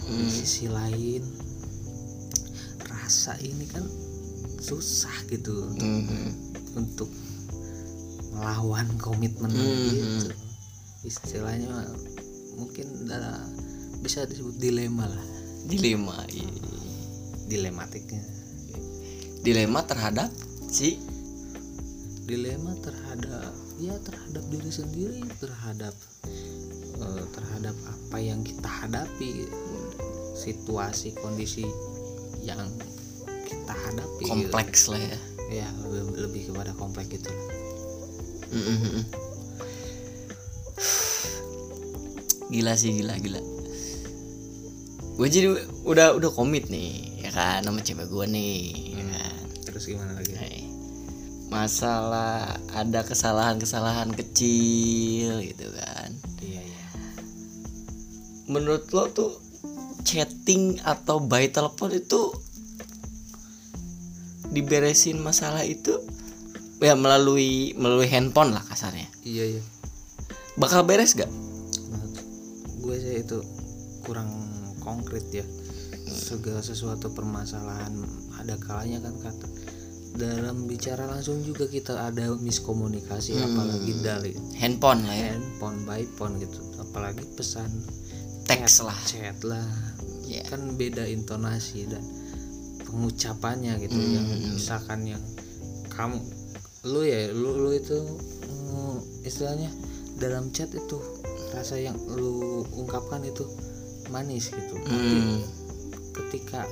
[0.00, 0.30] di Hmm.
[0.30, 1.22] sisi lain
[2.86, 3.84] rasa ini kan
[4.58, 6.76] susah gitu Mhm.
[6.76, 7.08] untuk
[8.32, 9.88] melawan komitmen Mhm.
[9.88, 10.32] gitu
[11.04, 11.88] istilahnya
[12.58, 12.86] mungkin
[14.02, 15.24] bisa disebut dilema lah
[15.68, 16.16] Dilema.
[16.32, 16.48] iya.
[17.46, 18.22] dilematiknya
[19.38, 20.28] Dilema terhadap
[20.68, 20.98] si
[22.28, 25.94] dilema terhadap ya terhadap diri sendiri terhadap
[26.98, 29.48] eh, terhadap apa yang kita hadapi
[30.36, 31.64] situasi kondisi
[32.44, 32.60] yang
[33.48, 34.30] kita hadapi gitu.
[34.34, 35.18] kompleks lah ya.
[35.64, 37.32] ya lebih, lebih kepada kompleks itu
[38.48, 39.04] Mhm.
[42.48, 43.40] Gila sih gila gila.
[45.18, 45.50] Gue jadi
[45.82, 48.58] udah udah komit nih ya kan sama cewek gue nih.
[48.94, 49.34] ya kan.
[49.66, 50.64] terus gimana lagi Hai.
[51.48, 56.12] Masalah ada kesalahan-kesalahan kecil gitu kan.
[56.40, 56.84] iya iya
[58.46, 59.32] Menurut lo tuh
[60.04, 62.32] chatting atau by telepon itu
[64.48, 66.00] diberesin masalah itu
[66.80, 69.04] ya melalui melalui handphone lah kasarnya.
[69.20, 69.62] iya iya
[70.56, 71.28] Bakal beres gak?
[73.20, 73.42] Itu
[74.06, 74.30] kurang
[74.80, 75.44] konkret ya.
[76.08, 77.92] Segala sesuatu permasalahan
[78.40, 79.46] ada kalanya kan kata
[80.16, 83.44] dalam bicara langsung juga kita ada miskomunikasi Hmm.
[83.52, 85.36] apalagi dari handphone lah ya.
[85.36, 86.58] Handphone by phone gitu.
[86.80, 87.68] Apalagi pesan
[88.48, 88.96] teks lah.
[89.04, 89.68] chat lah.
[90.24, 92.02] Ya kan beda intonasi dan
[92.88, 94.14] pengucapannya gitu Hmm.
[94.16, 94.26] yang
[94.56, 95.22] misalkan yang
[95.92, 96.18] kamu
[96.88, 97.98] lu ya lu lu itu
[98.48, 99.68] mm, istilahnya
[100.16, 100.96] dalam chat itu
[101.50, 103.44] rasa yang lu ungkapkan itu
[104.08, 105.40] manis gitu tapi Hmm.
[106.14, 106.62] ketika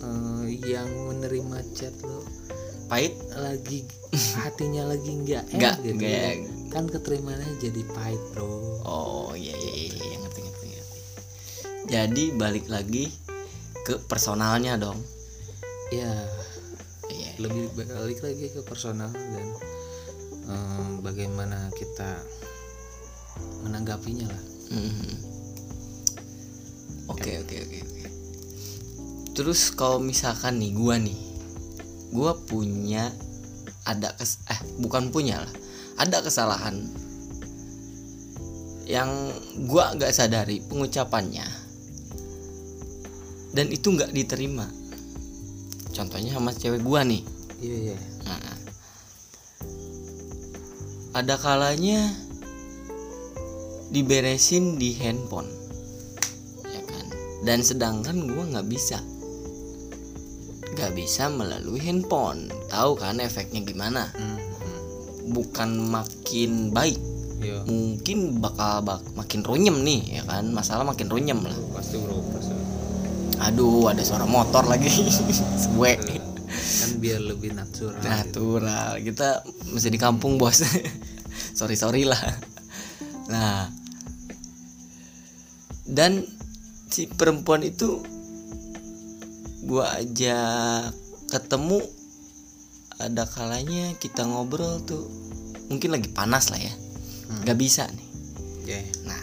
[0.00, 2.24] eh, yang menerima chat lo
[2.86, 3.86] pahit lagi
[4.42, 6.10] hatinya lagi nggak enak gitu nggak.
[6.10, 6.32] ya.
[6.70, 10.98] kan keterimanya jadi pahit bro oh iya iya iya iya, ngerti ngerti ngerti
[11.86, 13.06] jadi balik lagi
[13.82, 14.98] ke personalnya dong
[15.90, 16.10] ya
[17.10, 19.46] iya lebih balik lagi ke personal dan
[20.46, 22.18] em, bagaimana kita
[23.64, 25.14] menanggapinya lah Mhm.
[27.10, 28.02] Oke oke oke oke.
[29.34, 31.18] Terus kalau misalkan nih gua nih,
[32.14, 33.10] gua punya
[33.82, 35.52] ada kes eh bukan punya lah,
[35.98, 36.86] ada kesalahan
[38.86, 39.10] yang
[39.66, 41.46] gua nggak sadari pengucapannya
[43.50, 44.70] dan itu nggak diterima.
[45.90, 47.26] Contohnya sama cewek gua nih.
[47.58, 48.38] iya iya Nah,
[51.10, 52.29] ada kalanya
[53.90, 55.50] diberesin di handphone,
[56.64, 57.04] ya kan?
[57.42, 58.98] Dan sedangkan gua nggak bisa,
[60.70, 62.48] nggak bisa melalui handphone.
[62.68, 64.08] Tahu kan efeknya gimana?
[64.12, 64.38] Hmm,
[65.30, 66.98] Bukan makin baik,
[67.38, 70.50] iya mungkin bakal bak makin runyem nih, ya kan?
[70.50, 71.54] Masalah makin runyem lah.
[71.70, 72.50] pasti bro pasti
[73.40, 74.90] Aduh, ada suara motor lagi.
[75.62, 75.94] Suwe.
[76.50, 78.10] kan biar lebih natural gitu.
[78.10, 79.28] natural kita
[79.70, 80.60] masih di kampung bos
[81.58, 82.18] sorry sorry lah
[83.26, 83.70] nah
[85.90, 86.22] dan
[86.90, 87.98] si perempuan itu
[89.66, 90.94] gua ajak
[91.30, 91.82] ketemu
[93.00, 95.06] ada kalanya kita ngobrol tuh
[95.70, 96.74] mungkin lagi panas lah ya
[97.30, 97.46] Hmm.
[97.46, 98.08] nggak bisa nih
[98.66, 99.22] ya Nah,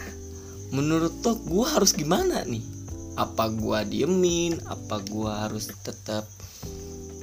[0.72, 2.64] menurut lo gue harus gimana nih?
[3.20, 4.60] Apa gua diemin?
[4.64, 6.24] Apa gua harus tetap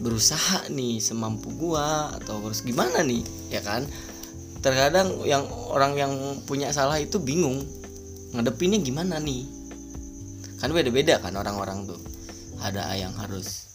[0.00, 3.24] berusaha nih semampu gua atau harus gimana nih?
[3.48, 3.88] Ya kan?
[4.60, 6.12] Terkadang yang orang yang
[6.44, 7.64] punya salah itu bingung
[8.34, 9.46] ngadepinnya gimana nih?
[10.58, 12.00] Kan beda-beda kan orang-orang tuh.
[12.58, 13.70] Ada yang harus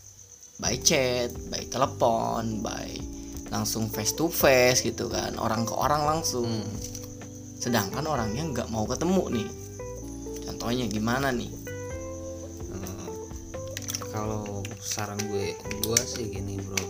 [0.59, 2.91] by chat, by telepon, by
[3.49, 6.67] langsung face to face gitu kan, orang ke orang langsung.
[7.59, 9.49] Sedangkan orangnya nggak mau ketemu nih.
[10.43, 11.51] Contohnya gimana nih?
[12.75, 13.09] Eh,
[14.11, 16.83] kalau saran gue gue sih gini bro.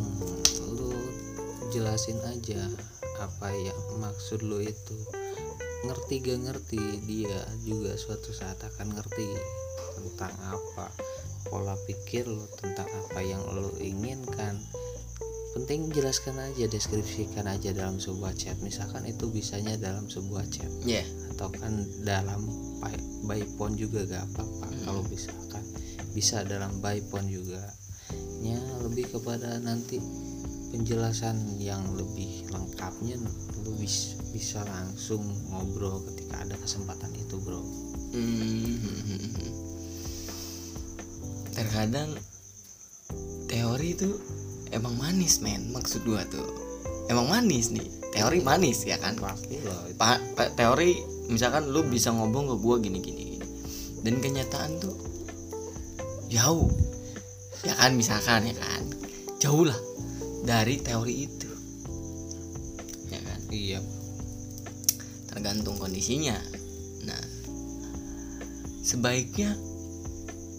[0.00, 0.40] Hmm,
[0.72, 0.92] lu
[1.68, 2.64] jelasin aja
[3.20, 5.23] apa yang maksud lu itu
[5.86, 9.28] ngerti gak ngerti dia juga suatu saat akan ngerti
[10.00, 10.90] tentang apa
[11.48, 14.58] pola pikir lu tentang apa yang lu inginkan.
[15.54, 18.58] Penting jelaskan aja deskripsikan aja dalam sebuah chat.
[18.58, 20.66] Misalkan itu bisanya dalam sebuah chat.
[20.82, 22.46] Ya atau kan dalam
[22.78, 22.94] by,
[23.26, 24.70] by phone juga gak apa-apa.
[24.70, 24.82] Hmm.
[24.86, 25.66] kalau bisa kan
[26.14, 27.58] bisa dalam by phone juga.
[28.38, 29.98] Nya lebih kepada nanti
[30.74, 33.14] penjelasan yang lebih lengkapnya
[33.62, 37.62] lu bis- bisa langsung ngobrol ketika ada kesempatan itu bro.
[38.10, 38.82] Hmm.
[41.54, 42.10] terkadang
[43.46, 44.18] teori itu
[44.74, 45.70] emang manis men.
[45.70, 46.42] Maksud gua tuh
[47.06, 47.86] emang manis nih.
[48.10, 49.14] Teori manis ya kan?
[49.14, 49.78] Pasti loh.
[49.94, 50.98] Pa- pa- teori
[51.30, 53.38] misalkan lu bisa ngomong ke gua gini gini.
[54.02, 54.98] Dan kenyataan tuh
[56.26, 56.66] jauh.
[57.62, 58.82] Ya kan misalkan ya kan?
[59.38, 59.78] Jauh lah
[60.44, 61.50] dari teori itu.
[63.08, 63.40] Ya kan?
[63.48, 63.80] Iya.
[65.32, 66.36] Tergantung kondisinya.
[67.08, 67.22] Nah
[68.84, 69.56] sebaiknya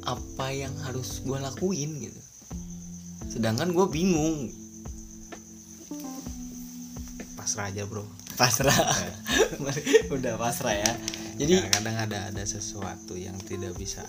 [0.10, 2.22] apa yang harus gue lakuin gitu.
[3.30, 4.50] Sedangkan gue bingung.
[7.38, 8.04] Pasrah aja bro.
[8.36, 8.74] Pasrah.
[10.16, 10.94] Udah pasrah ya.
[11.38, 14.02] Jadi kadang ada ada sesuatu yang tidak bisa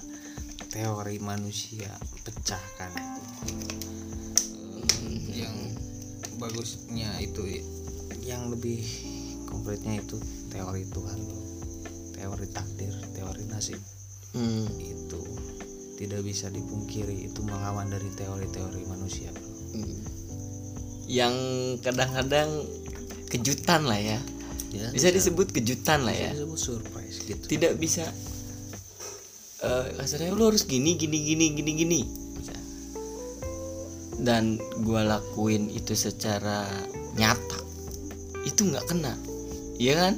[0.73, 1.89] teori manusia
[2.25, 3.96] pecahkan itu
[5.33, 5.57] yang
[6.37, 7.65] bagusnya itu
[8.23, 8.83] yang lebih
[9.49, 10.19] konkretnya itu
[10.51, 11.21] teori Tuhan
[12.17, 13.79] teori takdir teori nasib.
[14.37, 15.23] Hmm, itu
[15.97, 19.33] tidak bisa dipungkiri itu melawan dari teori-teori manusia.
[19.33, 19.49] Bro
[19.81, 19.99] hmm.
[21.07, 21.35] yang
[21.81, 22.51] kadang-kadang
[23.33, 24.19] kejutan lah ya.
[24.75, 27.45] Ya, bisa disebut kejutan lah bisa ya disebut surprise gitu.
[27.49, 28.05] Tidak bisa
[29.65, 32.01] eh kasarnya lu harus gini gini gini gini gini.
[32.05, 32.26] Bisa.
[34.27, 36.67] Dan gua lakuin itu secara
[37.15, 37.63] nyata
[38.43, 39.15] itu nggak kena
[39.79, 40.15] iya kan?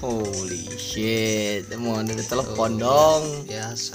[0.00, 3.44] Holy shit mau ada telepon dong.
[3.44, 3.92] biasa.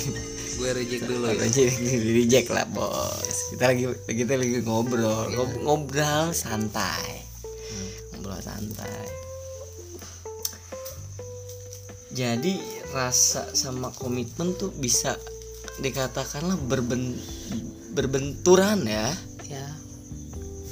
[0.56, 1.42] Gue reject dulu ya.
[1.42, 3.36] Reject, reject lah bos.
[3.52, 5.28] Kita lagi kita lagi ngobrol.
[5.32, 7.24] Ngob- ngobrol santai.
[8.16, 9.04] Ngobrol santai.
[12.12, 12.60] Jadi
[12.92, 15.16] rasa sama komitmen tuh bisa
[15.80, 17.16] dikatakanlah berben
[17.92, 19.08] berbenturan ya.
[19.48, 19.68] Ya.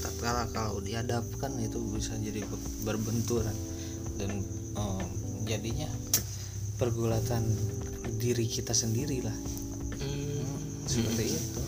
[0.00, 3.54] Tatkala kalau dihadapkan itu bisa jadi be- berbenturan.
[4.20, 4.44] Dan
[4.76, 5.06] em,
[5.48, 5.88] jadinya
[6.76, 7.44] pergulatan
[8.20, 9.36] diri kita sendiri lah
[10.00, 10.44] Hmm.
[10.84, 11.62] seperti itu.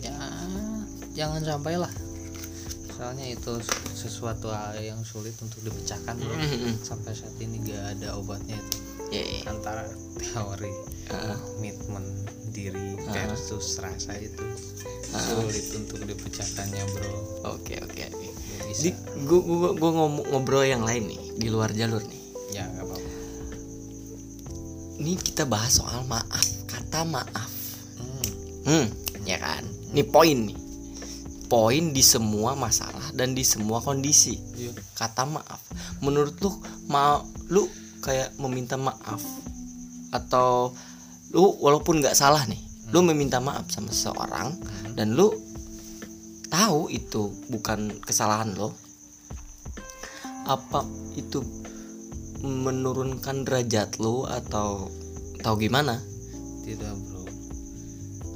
[0.00, 0.16] Ya
[1.12, 1.92] jangan sampai lah
[3.00, 3.56] soalnya itu
[3.96, 6.36] sesuatu hal yang sulit untuk dipecahkan bro.
[6.36, 6.76] Mm-mm.
[6.84, 8.76] sampai saat ini gak ada obatnya itu.
[9.08, 9.40] Ya, ya.
[9.48, 9.88] antara
[10.20, 10.68] teori
[11.08, 12.04] komitmen
[12.52, 14.44] diri versus rasa itu.
[15.16, 17.12] Sulit untuk dipecahkannya bro.
[17.56, 18.26] Oke oke oke.
[18.36, 18.82] Gak bisa.
[18.84, 18.90] Di
[19.24, 22.20] gua, gua, gua ngomong ngobrol yang lain nih di luar jalur nih.
[22.52, 23.10] Ya gak apa-apa.
[25.00, 27.48] Ini kita bahas soal maaf kata maaf.
[27.96, 28.28] Hmm.
[28.68, 28.86] hmm
[29.24, 29.64] ya kan?
[29.96, 30.69] Ini poin nih
[31.50, 34.38] poin di semua masalah dan di semua kondisi.
[34.54, 34.72] Iya.
[34.94, 35.60] kata maaf.
[36.00, 36.50] Menurut lu
[36.86, 37.18] ma
[37.50, 37.66] lu
[38.00, 39.20] kayak meminta maaf
[40.14, 40.70] atau
[41.34, 42.58] lu walaupun nggak salah nih
[42.90, 44.56] lu meminta maaf sama seseorang
[44.98, 45.30] dan lu
[46.50, 48.74] tahu itu bukan kesalahan lo
[50.50, 50.82] apa
[51.14, 51.46] itu
[52.42, 54.88] menurunkan derajat lu atau
[55.40, 56.00] atau gimana?
[56.64, 57.24] Tidak bro.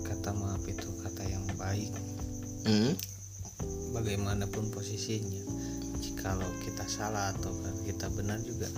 [0.05, 1.91] Kata maaf itu kata yang baik.
[2.65, 2.93] Hmm?
[4.05, 5.41] Bagaimanapun posisinya.
[6.05, 7.49] Jikalau kita salah atau
[7.89, 8.69] kita benar juga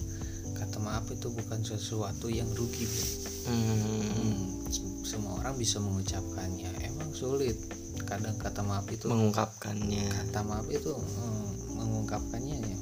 [0.54, 2.86] kata maaf itu bukan sesuatu yang rugi.
[3.50, 4.06] Hmm.
[4.14, 6.70] Hmm, sem- semua orang bisa mengucapkannya.
[6.86, 7.58] Emang sulit.
[8.06, 10.06] Kadang kata maaf itu mengungkapkannya.
[10.14, 12.78] Kata maaf itu hmm, mengungkapkannya ya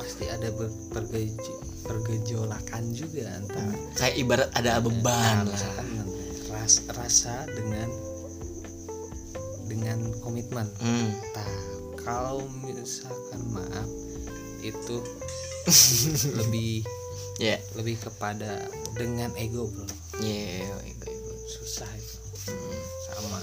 [0.00, 0.48] pasti ada
[0.88, 3.68] pergejo- pergejolakan juga antara
[4.00, 5.44] kayak ibarat ada beban.
[5.44, 5.88] Nah, lah misalkan
[6.48, 7.88] ras, rasa dengan
[9.68, 10.66] dengan komitmen.
[10.80, 11.12] Hmm.
[11.14, 11.59] Nah,
[12.04, 13.90] kalau misalkan maaf
[14.60, 15.00] itu
[16.40, 16.84] lebih
[17.40, 17.56] ya.
[17.76, 19.86] lebih kepada dengan ego bro.
[20.20, 21.32] Ya ego ego.
[21.48, 22.16] Susah itu.
[23.08, 23.40] Sama.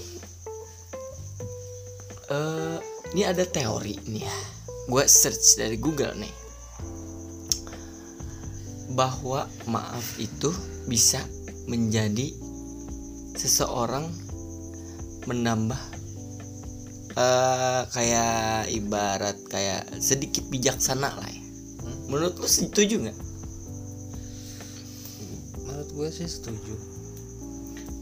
[2.28, 2.78] Eh
[3.16, 4.38] ini ada teori nih ya.
[4.88, 6.34] Gue search dari Google nih.
[8.94, 10.50] Bahwa maaf itu
[10.88, 11.20] bisa
[11.68, 12.32] menjadi
[13.36, 14.08] seseorang
[15.28, 15.78] menambah
[17.18, 21.42] eh kayak ibarat kayak sedikit bijaksana lah ya.
[22.06, 23.18] Menurut lu setuju nggak?
[25.78, 26.74] menurut gue sih setuju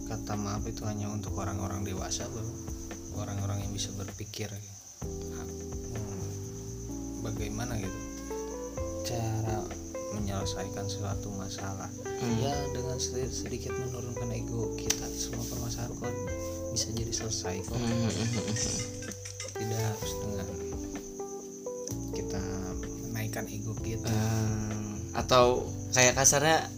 [0.08, 2.40] kata maaf itu hanya untuk orang-orang dewasa bro
[3.20, 4.48] orang-orang yang bisa berpikir
[5.04, 8.00] hmm, bagaimana gitu
[9.04, 9.60] cara
[10.16, 11.90] menyelesaikan suatu masalah.
[12.04, 12.36] Hmm.
[12.40, 16.14] ya dengan sedikit, sedikit menurunkan ego kita semua permasalahan kok
[16.72, 17.76] bisa jadi selesai kok.
[17.76, 18.10] Hmm.
[19.56, 20.48] tidak harus dengan
[22.12, 22.42] kita
[23.12, 24.08] menaikkan ego kita.
[24.08, 26.68] Hmm, atau kayak kasarnya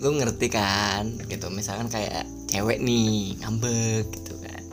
[0.00, 1.52] lu ngerti kan gitu.
[1.52, 4.64] Misalkan kayak cewek nih ngambek gitu kan.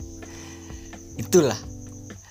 [1.20, 1.60] Itulah.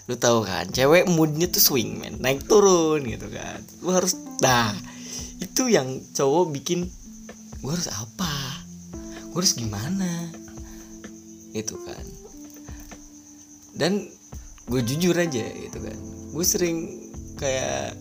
[0.07, 3.59] Lu tahu kan cewek moodnya tuh swing man naik turun gitu kan.
[3.83, 4.75] Lu harus dah
[5.37, 6.89] itu yang cowok bikin
[7.61, 8.33] gua harus apa?
[9.29, 10.29] Gua harus gimana?
[11.53, 12.05] Itu kan.
[13.77, 14.09] Dan
[14.67, 15.97] gue jujur aja gitu kan.
[16.33, 17.93] Gue sering kayak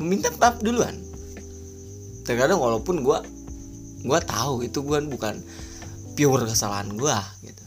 [0.00, 0.96] meminta maaf duluan.
[2.24, 3.18] Terkadang walaupun gue
[4.02, 5.38] gue tahu itu gue bukan
[6.16, 7.64] pure kesalahan gue gitu.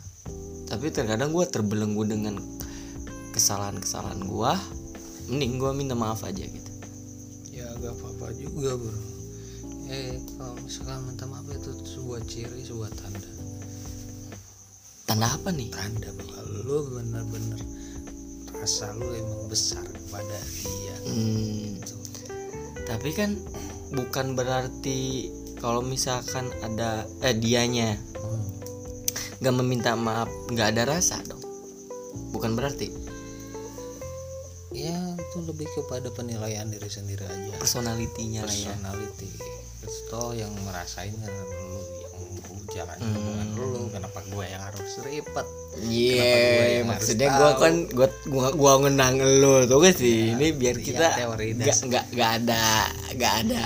[0.65, 2.41] Tapi terkadang gue terbelenggu dengan
[3.35, 4.51] kesalahan-kesalahan gue
[5.29, 6.64] mending gue minta maaf aja gitu
[7.79, 8.99] gak apa-apa juga bro.
[9.85, 13.29] Eh kalau misalkan minta maaf itu sebuah ciri sebuah tanda.
[15.05, 15.69] Tanda apa nih?
[15.69, 17.61] Tanda bahwa lu bener-bener
[18.55, 20.95] rasa lu emang besar kepada dia.
[21.05, 22.01] Hmm, Tuh.
[22.89, 23.37] tapi kan
[23.93, 25.29] bukan berarti
[25.61, 28.41] kalau misalkan ada eh dianya Hmm.
[29.37, 31.41] nggak meminta maaf nggak ada rasa dong.
[32.33, 32.89] Bukan berarti
[35.35, 39.27] itu lebih kepada penilaian diri sendiri aja personalitinya lah ya personality
[39.77, 42.15] Terus toh yang merasain kan lu yang
[42.67, 43.13] jalan Hmm.
[43.13, 47.51] hubungan lu kenapa gue yang harus ribet Iya, gue yang maksudnya tahu?
[47.59, 50.31] kan gua gua gua ngenang lo tuh gak sih?
[50.31, 52.63] Ya, ini biar iya, kita nggak nggak nggak ada
[53.11, 53.65] nggak ada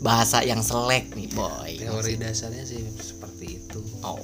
[0.00, 1.72] bahasa yang selek nih boy.
[1.78, 4.18] teori dasarnya sih seperti itu Oh,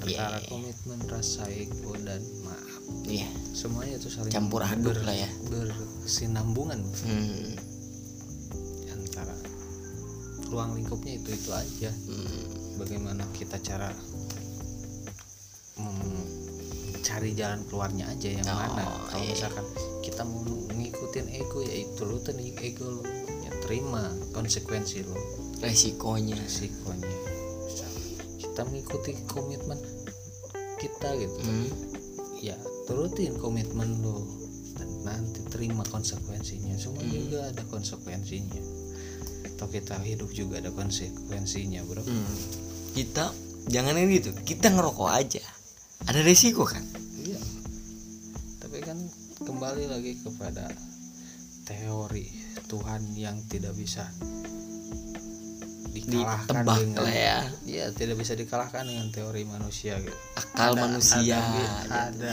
[0.00, 2.20] antara komitmen rasa ego dan
[3.10, 3.28] iya.
[3.50, 5.28] semuanya itu saling Campur aduk lah ya.
[5.50, 6.80] berkesinambungan.
[6.80, 7.54] Hmm,
[8.94, 9.34] antara
[10.48, 11.90] ruang lingkupnya itu itu aja.
[11.90, 12.40] Hmm,
[12.78, 13.90] bagaimana kita cara
[15.80, 18.84] mencari jalan keluarnya aja yang Oh, mana.
[19.10, 19.32] Kalau iya.
[19.34, 19.66] misalkan
[20.00, 23.02] kita mau ngikutin ego ya itu lu tuh ego lu.
[23.42, 25.16] Ya terima konsekuensi lu.
[25.60, 26.38] Resikonya.
[26.38, 27.10] Resikonya.
[28.40, 29.78] Kita mengikuti komitmen
[30.80, 31.38] kita gitu.
[31.44, 31.68] Hmm,
[32.40, 32.56] ya
[32.90, 34.18] turutin komitmen lu
[34.74, 37.14] dan nanti terima konsekuensinya semua Hmm.
[37.14, 38.58] juga ada konsekuensinya
[39.46, 42.34] atau kita hidup juga ada konsekuensinya bro hmm.
[42.92, 43.30] kita
[43.66, 45.44] jangan yang gitu kita ngerokok aja
[46.02, 46.82] ada resiko kan
[47.14, 47.36] Iya.
[48.58, 48.96] Tapi kan
[49.38, 50.72] kembali lagi kepada
[51.62, 52.26] teori
[52.66, 54.08] Tuhan yang tidak bisa
[55.90, 60.16] dikalahkan ditebak dengan lah ya Iya, tidak bisa dikalahkan dengan teori manusia gitu.
[60.34, 61.90] akal Ada- manusia ada, gitu.
[61.92, 62.32] ada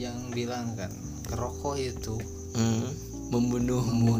[0.00, 0.88] yang bilang kan
[1.28, 2.16] kerokok itu
[2.50, 2.88] Hmm,
[3.30, 4.16] membunuhmu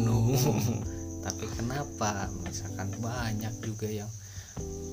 [1.25, 2.29] tapi kenapa?
[2.45, 4.09] Misalkan banyak juga yang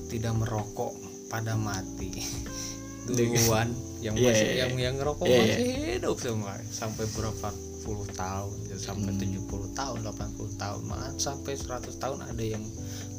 [0.09, 0.91] tidak merokok
[1.29, 2.11] pada mati.
[3.09, 3.71] Duluan
[4.03, 5.67] yang Iya, masih iya, yang yang ngerokok Iya, masih
[5.97, 6.53] hidup semua.
[6.69, 7.49] Sampai berapa
[7.81, 9.23] puluh tahun ya, sampai Hmm.
[9.23, 12.61] 70 tahun 80 tahun malah sampai 100 tahun ada yang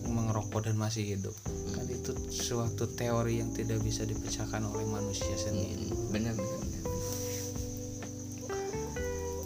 [0.07, 1.35] mengerokok dan masih hidup.
[1.75, 5.91] Kan itu suatu teori yang tidak bisa dipecahkan oleh manusia sendiri.
[5.91, 6.60] Hmm, benar benar.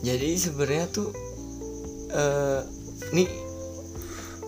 [0.05, 1.09] Jadi sebenarnya tuh
[2.13, 2.61] eh
[3.17, 3.31] nih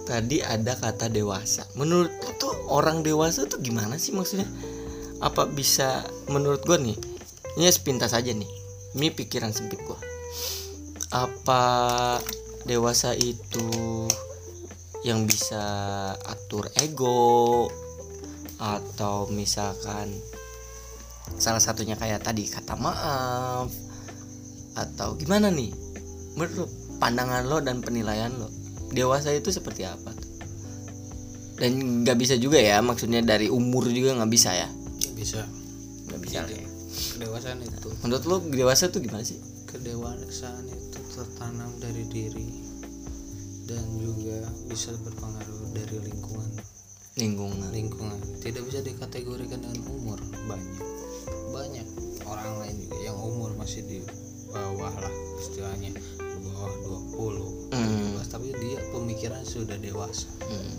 [0.05, 1.65] tadi ada kata dewasa.
[1.75, 4.47] Menurut tuh orang dewasa tuh gimana sih maksudnya?
[5.25, 6.95] Apa bisa menurut gua nih
[7.57, 8.47] ini sepintas aja nih
[9.01, 9.97] ini pikiran sempit gua.
[11.11, 11.65] Apa
[12.69, 14.05] dewasa itu
[15.09, 15.65] yang bisa
[16.29, 17.71] atur ego
[18.61, 20.13] atau misalkan
[21.37, 23.86] salah satunya kayak tadi kata maaf
[24.77, 25.73] atau gimana nih?
[26.37, 26.69] Menurut
[27.01, 28.53] pandangan lo dan penilaian lo
[28.93, 30.13] dewasa itu seperti apa?
[30.13, 30.27] Tuh
[31.57, 34.69] dan nggak bisa juga ya maksudnya dari umur juga nggak bisa ya?
[34.69, 35.41] Nggak bisa.
[36.07, 36.69] Nggak bisa lah ya.
[37.17, 37.89] kedewasaan itu.
[38.05, 39.41] Menurut lo dewasa tuh gimana sih?
[39.65, 42.49] Kedewasaan itu tertanam dari diri
[43.65, 46.51] dan juga bisa berpengaruh dari lingkungan.
[47.17, 47.69] Lingkungan.
[47.73, 48.21] Lingkungan.
[48.45, 50.21] Tidak bisa dikategorikan dengan umur.
[50.45, 50.85] Banyak.
[51.57, 51.87] Banyak
[52.29, 54.05] orang lain juga yang umur masih di
[54.49, 56.03] bawah lah istilahnya di
[56.43, 56.73] bawah
[57.13, 58.17] 20 Hmm.
[58.17, 60.29] 17 tapi dia pemikiran sudah dewasa.
[60.43, 60.75] Hmm.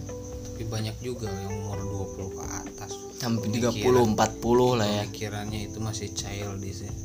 [0.48, 2.92] tapi banyak juga yang umur 20 ke atas.
[3.16, 4.10] Sampai 30 Pemikiran-
[4.42, 5.04] 40 lah ya.
[5.04, 6.98] pemikirannya itu masih child di sini.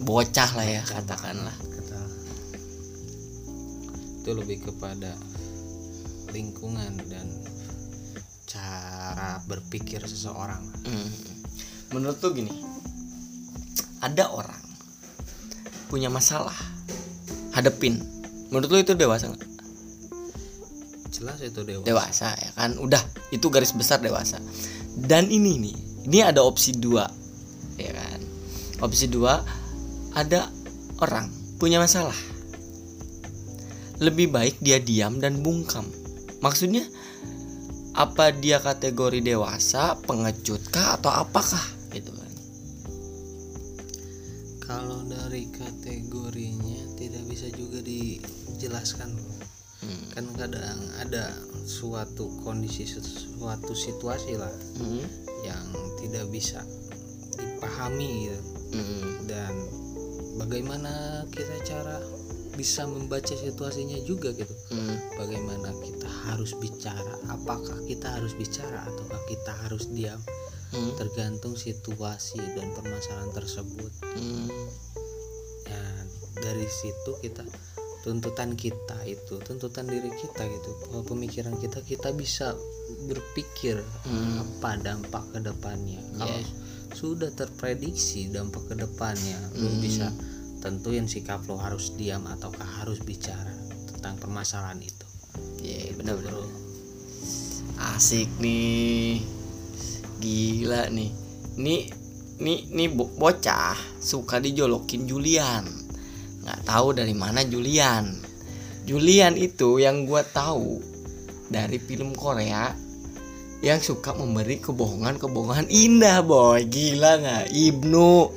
[0.00, 1.56] Bocah lah ya Bocah katakanlah.
[1.58, 2.00] kata.
[4.22, 5.10] Itu lebih kepada
[6.30, 7.26] lingkungan dan
[8.46, 10.62] cara berpikir seseorang.
[10.84, 11.10] Hmm.
[11.90, 12.50] Menurut tuh gini,
[14.00, 14.62] ada orang
[15.94, 16.58] punya masalah,
[17.54, 18.02] hadepin.
[18.50, 19.54] Menurut lu itu dewasa nggak?
[21.14, 22.98] jelas itu dewa Dewasa ya kan, udah
[23.30, 24.42] itu garis besar dewasa.
[24.98, 25.76] Dan ini nih,
[26.10, 27.06] ini ada opsi dua,
[27.78, 28.20] ya kan?
[28.82, 29.38] Opsi dua
[30.18, 30.50] ada
[30.98, 31.30] orang
[31.62, 32.18] punya masalah,
[34.02, 35.86] lebih baik dia diam dan bungkam.
[36.42, 36.82] Maksudnya
[37.94, 41.62] apa dia kategori dewasa, pengecut kah atau apakah?
[44.64, 49.12] Kalau dari kategorinya tidak bisa juga dijelaskan
[49.84, 50.04] Hmm.
[50.16, 51.28] kan kadang ada
[51.68, 54.48] suatu kondisi suatu situasi lah
[54.80, 55.04] Hmm.
[55.44, 55.66] yang
[56.00, 56.64] tidak bisa
[57.36, 58.40] dipahami gitu
[58.72, 59.28] Hmm.
[59.28, 59.52] dan
[60.40, 62.00] bagaimana kita cara
[62.56, 64.96] bisa membaca situasinya juga gitu Hmm.
[65.20, 70.22] bagaimana kita harus bicara apakah kita harus bicara ataukah kita harus diam
[70.70, 70.94] Hmm.
[70.96, 74.48] tergantung situasi dan permasalahan tersebut Hmm.
[75.64, 75.82] ya
[76.40, 77.44] dari situ kita
[78.00, 82.52] tuntutan kita itu tuntutan diri kita gitu bahwa pemikiran kita kita bisa
[83.06, 84.44] berpikir Hmm.
[84.44, 86.52] apa dampak ke depannya kalau Yeah.
[86.92, 89.80] sudah terprediksi dampak ke depannya lu Hmm.
[89.80, 90.12] bisa
[90.60, 93.52] tentuin sikap lo harus diam ataukah harus bicara
[93.88, 95.06] tentang permasalahan itu
[95.60, 96.32] Iya benar benar.
[96.34, 96.44] bro
[97.74, 99.33] Asik nih.
[100.24, 101.12] Gila nih.
[101.60, 101.92] Nih
[102.40, 105.68] nih nih bo- bocah suka dijolokin Julian.
[106.40, 108.08] Nggak tahu dari mana Julian.
[108.88, 110.80] Julian itu yang gua tahu
[111.52, 112.72] dari film Korea
[113.64, 118.28] yang suka memberi kebohongan-kebohongan indah boy gila nggak Ibnu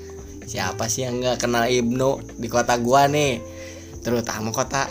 [0.47, 3.43] siapa sih yang nggak kenal Ibnu di kota gua nih
[3.99, 4.88] terutama kota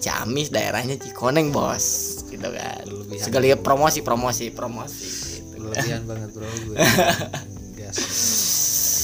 [0.00, 1.84] Ciamis daerahnya Cikoneng bos
[2.24, 2.88] gitu kan
[3.20, 5.25] segala promosi promosi promosi.
[5.66, 6.46] Berlebihan banget bro.
[6.46, 6.76] Gue
[7.78, 7.98] gas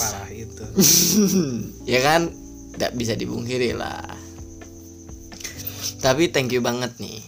[0.03, 0.65] parah itu.
[1.93, 2.33] Ya kan?
[2.73, 4.01] Tidak bisa dibungkiri lah.
[6.03, 7.23] Tapi thank you banget nih.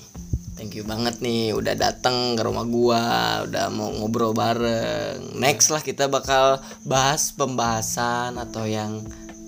[0.54, 3.02] Thank you banget nih udah datang ke rumah gua
[3.46, 5.36] udah mau ngobrol bareng.
[5.38, 9.04] Next lah kita bakal bahas pembahasan atau yang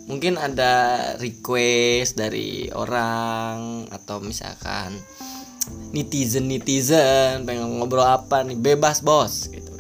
[0.07, 5.01] mungkin ada request dari orang atau misalkan
[5.91, 8.59] netizen netizen pengen ngobrol apa nih.
[8.59, 9.76] Bebas bos gitu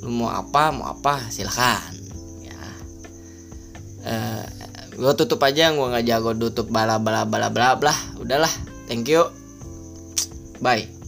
[0.00, 1.92] lu mau apa mau apa silahkan
[2.44, 2.60] ya.
[4.04, 4.44] Eh
[4.96, 7.94] gue tutup aja gue nggak jago tutup bala bala bala bla bla.
[8.20, 8.52] Udahlah
[8.88, 9.28] thank you.
[10.60, 10.99] Bye